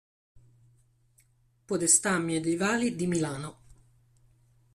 [1.67, 3.59] Podestà medievali di Milano